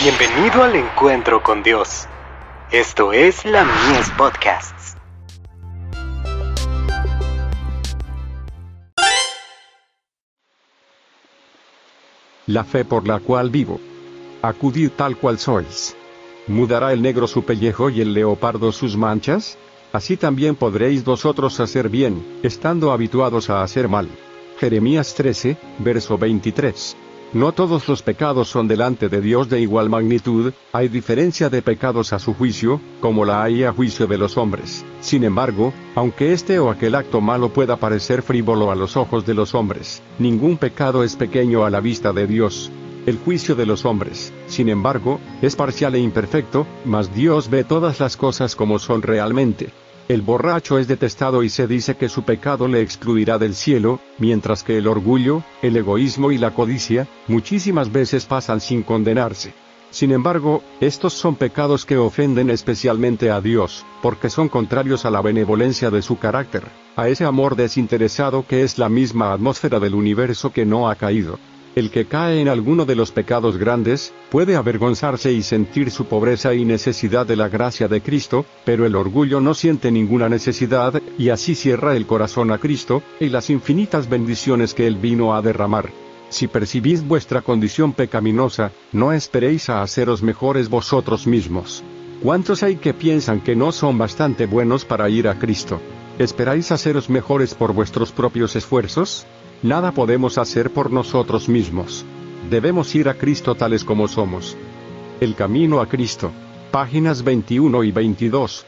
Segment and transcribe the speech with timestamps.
[0.00, 2.06] Bienvenido al encuentro con Dios.
[2.70, 4.96] Esto es la Mies Podcasts.
[12.46, 13.80] La fe por la cual vivo.
[14.40, 15.96] Acudid tal cual sois.
[16.46, 19.58] ¿Mudará el negro su pellejo y el leopardo sus manchas?
[19.92, 24.08] Así también podréis vosotros hacer bien, estando habituados a hacer mal.
[24.60, 26.96] Jeremías 13, verso 23.
[27.34, 32.14] No todos los pecados son delante de Dios de igual magnitud, hay diferencia de pecados
[32.14, 34.82] a su juicio, como la hay a juicio de los hombres.
[35.02, 39.34] Sin embargo, aunque este o aquel acto malo pueda parecer frívolo a los ojos de
[39.34, 42.70] los hombres, ningún pecado es pequeño a la vista de Dios.
[43.04, 48.00] El juicio de los hombres, sin embargo, es parcial e imperfecto, mas Dios ve todas
[48.00, 49.68] las cosas como son realmente.
[50.08, 54.62] El borracho es detestado y se dice que su pecado le excluirá del cielo, mientras
[54.62, 59.52] que el orgullo, el egoísmo y la codicia, muchísimas veces pasan sin condenarse.
[59.90, 65.20] Sin embargo, estos son pecados que ofenden especialmente a Dios, porque son contrarios a la
[65.20, 66.64] benevolencia de su carácter,
[66.96, 71.38] a ese amor desinteresado que es la misma atmósfera del universo que no ha caído.
[71.78, 76.52] El que cae en alguno de los pecados grandes, puede avergonzarse y sentir su pobreza
[76.52, 81.28] y necesidad de la gracia de Cristo, pero el orgullo no siente ninguna necesidad, y
[81.28, 85.92] así cierra el corazón a Cristo, y las infinitas bendiciones que Él vino a derramar.
[86.30, 91.84] Si percibís vuestra condición pecaminosa, no esperéis a haceros mejores vosotros mismos.
[92.24, 95.80] ¿Cuántos hay que piensan que no son bastante buenos para ir a Cristo?
[96.18, 99.28] ¿Esperáis haceros mejores por vuestros propios esfuerzos?
[99.62, 102.04] Nada podemos hacer por nosotros mismos.
[102.48, 104.56] Debemos ir a Cristo tales como somos.
[105.20, 106.30] El camino a Cristo.
[106.70, 108.64] Páginas 21 y 22.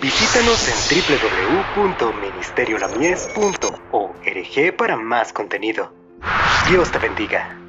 [0.00, 0.74] Visítanos en
[1.76, 5.92] www.ministeriolamies.org para más contenido.
[6.70, 7.61] Dios te bendiga.